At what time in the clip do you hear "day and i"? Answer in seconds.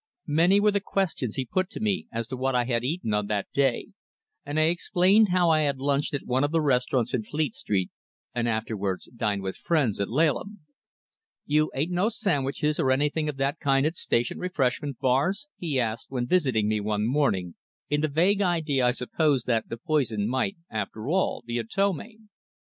3.53-4.63